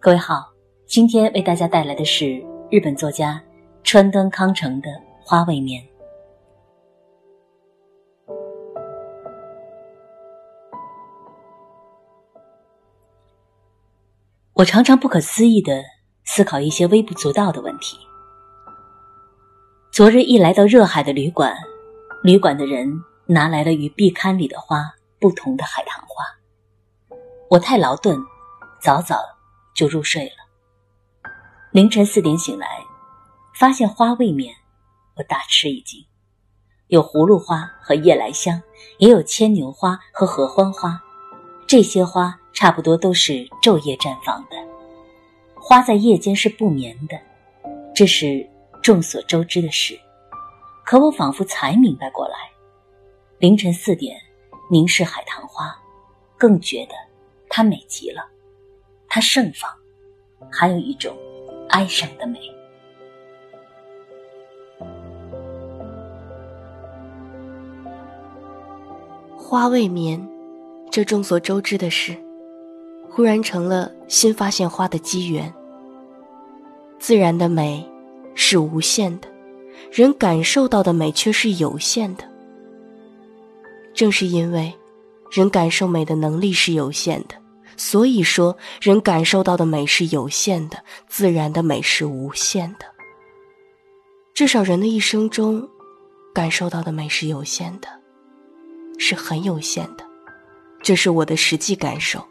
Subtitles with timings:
[0.00, 0.52] 各位好，
[0.86, 2.40] 今天为大家带来的是
[2.70, 3.42] 日本作家
[3.82, 4.88] 川端康成的
[5.24, 5.82] 《花未眠》。
[14.52, 15.82] 我常常不可思议的
[16.24, 17.98] 思考一些微不足道的问题。
[19.90, 21.56] 昨日一来到热海的旅馆，
[22.22, 22.88] 旅馆的人
[23.26, 26.24] 拿来了与壁龛里的花不同的海棠花。
[27.50, 28.16] 我太劳顿，
[28.80, 29.16] 早早
[29.78, 31.30] 就入睡了。
[31.70, 32.66] 凌晨四点醒来，
[33.54, 34.52] 发现花未眠，
[35.14, 36.04] 我大吃一惊。
[36.88, 38.60] 有葫芦花和夜来香，
[38.98, 41.00] 也有牵牛花和合欢花。
[41.64, 44.56] 这些花差不多都是昼夜绽放的。
[45.54, 47.16] 花在夜间是不眠的，
[47.94, 48.44] 这是
[48.82, 49.96] 众所周知的事。
[50.84, 52.34] 可我仿佛才明白过来。
[53.38, 54.18] 凌晨四点，
[54.68, 55.72] 凝视海棠花，
[56.36, 56.96] 更觉得。
[57.48, 58.26] 它美极了，
[59.08, 59.70] 它盛放，
[60.50, 61.16] 还有一种
[61.70, 62.38] 哀伤的美。
[69.36, 70.22] 花未眠，
[70.90, 72.14] 这众所周知的事，
[73.08, 75.52] 忽然成了新发现花的机缘。
[76.98, 77.84] 自然的美
[78.34, 79.28] 是无限的，
[79.90, 82.24] 人感受到的美却是有限的。
[83.94, 84.72] 正是因为。
[85.30, 87.34] 人感受美的能力是有限的，
[87.78, 92.84] 所以说人感受到的美是有限的，自然的美是无限的。
[94.34, 95.66] 至少人的一生中，
[96.34, 97.88] 感受到的美是有限的，
[98.98, 100.04] 是很有限的。
[100.82, 102.24] 这是我的实际感受，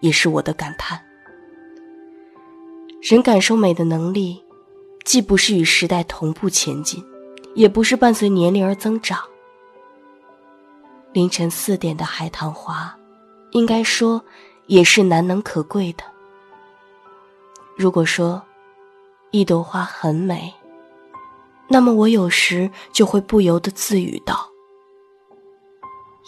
[0.00, 1.00] 也是我的感叹。
[3.00, 4.42] 人感受美的能力，
[5.04, 7.04] 既不是与时代同步前进，
[7.54, 9.18] 也不是伴随年龄而增长。
[11.12, 12.96] 凌晨四点的海棠花，
[13.50, 14.24] 应该说
[14.66, 16.04] 也是难能可贵的。
[17.76, 18.42] 如果说
[19.30, 20.52] 一朵花很美，
[21.68, 24.48] 那么我有时就会不由得自语道：“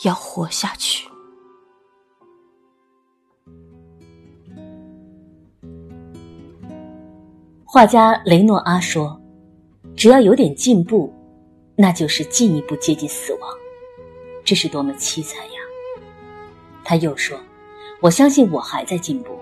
[0.04, 1.08] 要活下去。”
[7.64, 9.20] 画家雷诺阿说
[9.96, 11.12] ：“只要有点进步，
[11.76, 13.50] 那就是进一步接近死亡。”
[14.44, 15.60] 这是多么凄惨呀！
[16.84, 17.38] 他又说
[18.04, 19.38] ：“我相信我还在进步。”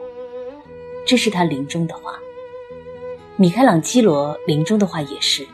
[1.04, 2.14] 这是他临终的话。
[3.34, 5.44] 米开朗基罗临终的话也是：“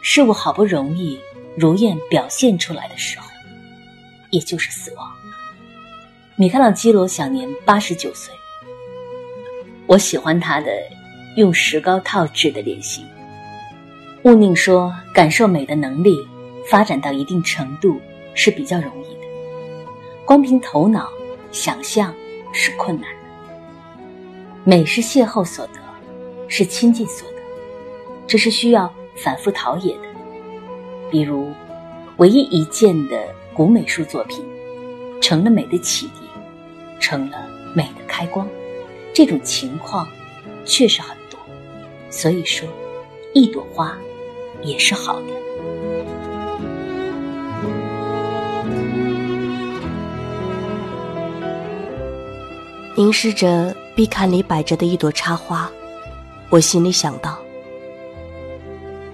[0.00, 1.20] 事物好不容易
[1.54, 3.26] 如愿表现出来的时候，
[4.30, 5.12] 也就是死亡。”
[6.36, 8.32] 米开朗基罗享年八十九岁。
[9.86, 10.72] 我喜欢他的
[11.36, 13.04] 用石膏套制的脸型。
[14.22, 16.16] 勿宁说：“感受美的能力
[16.70, 18.00] 发展到一定程度。”
[18.38, 19.20] 是比较容易的，
[20.26, 21.08] 光凭头脑
[21.56, 22.14] 想象
[22.52, 23.20] 是困难的。
[24.62, 25.80] 美是邂逅所得，
[26.48, 27.36] 是亲近所得，
[28.26, 30.08] 这是需要反复陶冶的。
[31.10, 31.50] 比如，
[32.18, 34.44] 唯一一件的古美术作品，
[35.18, 36.20] 成了美的启迪，
[37.00, 38.46] 成了美的开光，
[39.14, 40.06] 这种情况
[40.66, 41.40] 确实很多。
[42.10, 42.68] 所以说，
[43.32, 43.96] 一朵花
[44.62, 45.28] 也是好的。
[52.96, 55.70] 凝视着壁龛里摆着的一朵插花，
[56.48, 57.36] 我心里想到：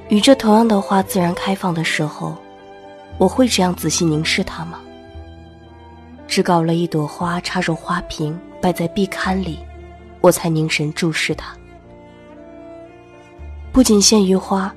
[0.09, 2.37] 与这同样的花自然开放的时候，
[3.19, 4.78] 我会这样仔细凝视它吗？
[6.28, 9.59] 只搞了一朵花插入花瓶，摆在壁龛里，
[10.21, 11.53] 我才凝神注视它。
[13.72, 14.72] 不仅限于花，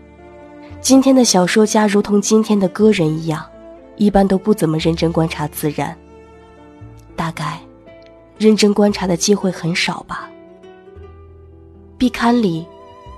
[0.82, 3.46] 今天的小说家如同今天的歌人一样，
[3.98, 5.96] 一般都不怎么认真观察自然。
[7.16, 7.60] 大概。
[8.38, 10.30] 认真观察的机会很少吧。
[11.98, 12.66] 壁龛里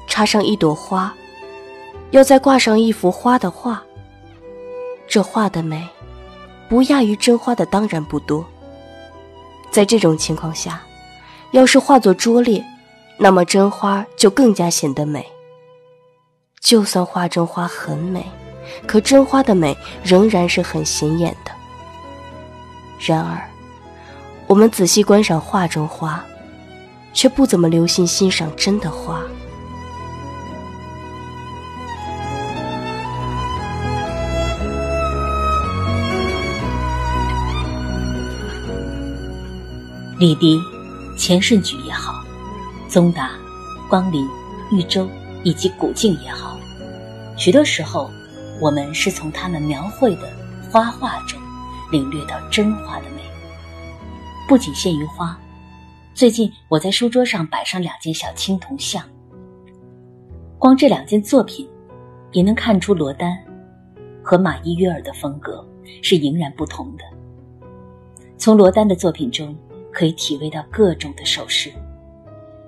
[0.07, 1.13] 插上一朵花，
[2.11, 3.81] 要再挂上一幅花的画。
[5.07, 5.87] 这画的美，
[6.69, 8.45] 不亚于真花的当然不多。
[9.71, 10.81] 在这种情况下，
[11.51, 12.63] 要是画作拙劣，
[13.17, 15.25] 那么真花就更加显得美。
[16.59, 18.23] 就算画真花很美，
[18.85, 21.51] 可真花的美仍然是很显眼的。
[22.99, 23.41] 然而。
[24.47, 26.23] 我们仔细观赏画中花，
[27.11, 29.21] 却不怎么留心欣赏真的花。
[40.17, 40.61] 李迪、
[41.17, 42.23] 钱顺举也好，
[42.87, 43.31] 宗达、
[43.89, 44.25] 光林、
[44.71, 45.09] 豫州
[45.43, 46.57] 以及古静也好，
[47.35, 48.09] 许多时候，
[48.61, 50.29] 我们是从他们描绘的
[50.71, 51.37] 花画中
[51.91, 53.16] 领略到真花的。
[54.47, 55.37] 不仅限于花，
[56.13, 59.03] 最近我在书桌上摆上两件小青铜像，
[60.57, 61.67] 光这两件作品，
[62.31, 63.37] 也能看出罗丹
[64.23, 65.67] 和马伊约尔的风格
[66.01, 67.03] 是迥然不同的。
[68.37, 69.53] 从罗丹的作品中
[69.91, 71.69] 可以体味到各种的手势，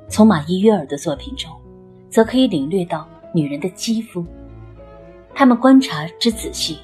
[0.10, 1.50] 从马伊约尔的作品中，
[2.10, 4.26] 则可以领略到女人的肌肤。
[5.34, 6.78] 他们观察之仔细，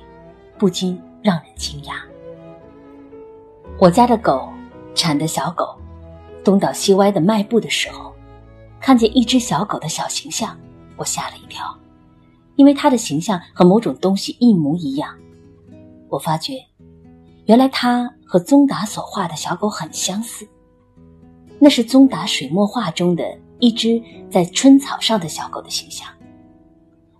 [0.57, 1.95] 不禁让人惊讶。
[3.77, 4.47] 我家的狗，
[4.95, 5.77] 产的小狗，
[6.43, 8.13] 东倒西歪的迈步的时候，
[8.79, 10.57] 看见一只小狗的小形象，
[10.95, 11.77] 我吓了一跳，
[12.55, 15.13] 因为它的形象和某种东西一模一样。
[16.09, 16.53] 我发觉，
[17.45, 20.47] 原来它和宗达所画的小狗很相似。
[21.59, 23.23] 那是宗达水墨画中的
[23.59, 26.07] 一只在春草上的小狗的形象。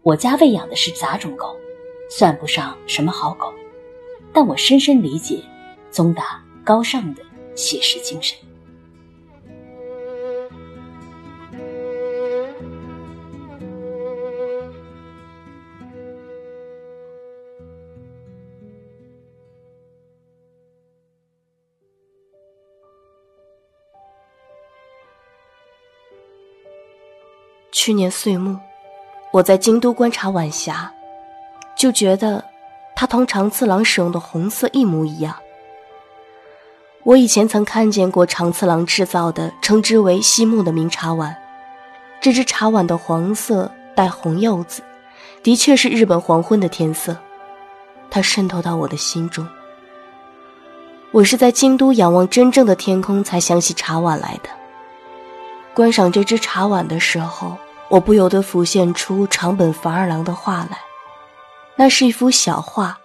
[0.03, 1.55] 我家喂养的是杂种狗，
[2.09, 3.51] 算不上什么好狗，
[4.31, 5.43] 但我深深理解
[5.89, 7.23] 宗达高尚的
[7.55, 8.37] 写实精神。
[27.71, 28.59] 去年岁末。
[29.31, 30.93] 我在京都观察晚霞，
[31.75, 32.41] 就觉得
[32.95, 35.35] 它同长次郎使用的红色一模一样。
[37.05, 41.35] 我以前曾看见过长次郎制造的称之为“西木”的名茶碗，
[42.19, 44.81] 这只茶碗的黄色带红柚子，
[45.43, 47.15] 的确是日本黄昏的天色，
[48.09, 49.47] 它渗透到我的心中。
[51.11, 54.49] 我是在京都仰望真正的天空，才想起茶碗来的。
[55.75, 57.55] 观赏这只茶碗的时候。
[57.87, 60.79] 我不由得浮现出长本繁二郎的画来，
[61.75, 62.97] 那是一幅小画，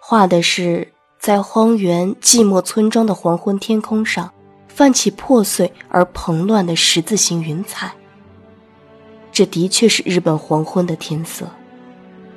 [0.00, 0.90] 画的是
[1.24, 4.30] 在荒原寂寞村庄的黄昏天空上
[4.68, 7.90] 泛起破碎而蓬乱的十字形云彩。
[9.32, 11.48] 这的确是日本黄昏的天色，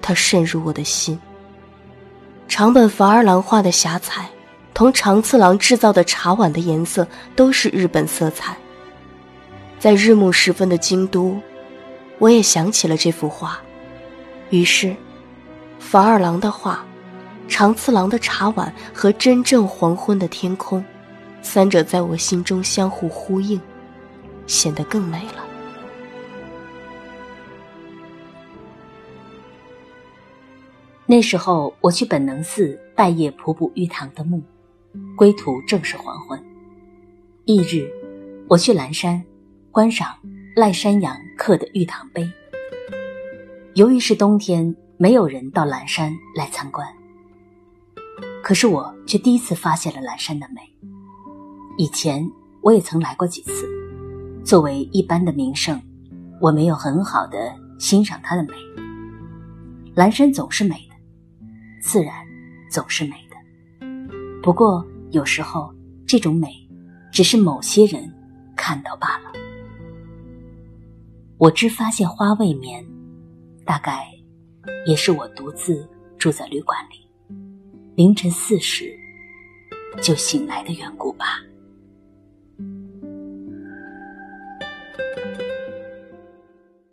[0.02, 1.20] 它渗入我的心。
[2.48, 4.30] 长本繁二郎画的霞彩，
[4.74, 7.06] 同长次郎制造的茶碗的颜色
[7.36, 8.56] 都是日本色彩，
[9.78, 11.38] 在日暮时分的京都。
[12.20, 13.60] 我也想起了这幅画，
[14.50, 14.96] 于是，
[15.78, 16.87] 法二郎的画、
[17.48, 20.84] 长次郎的茶碗和真正黄昏的天空，
[21.42, 23.60] 三者在我心中相互呼应，
[24.46, 25.44] 显得更美了。
[31.06, 34.44] 那时候我去本能寺拜谒普普玉堂的墓，
[35.16, 36.44] 归途正是黄昏。
[37.46, 37.90] 翌日，
[38.48, 39.24] 我去蓝山
[39.72, 40.16] 观赏。
[40.56, 42.28] 赖山羊刻的玉堂碑。
[43.76, 46.97] 由于是冬天，没有人到蓝山来参观。
[48.48, 50.62] 可是我却第一次发现了蓝山的美。
[51.78, 52.26] 以前
[52.62, 53.68] 我也曾来过几次，
[54.46, 55.78] 作为一般的名胜，
[56.40, 58.54] 我没有很好的欣赏它的美。
[59.94, 60.96] 蓝山总是美的，
[61.82, 62.26] 自然
[62.72, 63.36] 总是美的。
[64.42, 65.70] 不过有时候
[66.06, 66.48] 这种美，
[67.12, 68.10] 只是某些人
[68.56, 69.34] 看到罢了。
[71.38, 72.82] 我只发现花未眠，
[73.66, 74.08] 大概
[74.86, 75.86] 也是我独自
[76.18, 77.07] 住在旅馆里，
[77.98, 78.96] 凌晨四时
[80.04, 81.42] 就醒来的缘故吧。